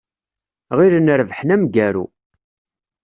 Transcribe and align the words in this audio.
Ɣilen 0.77 1.11
rebḥen 1.19 1.49
amgaru. 1.55 2.05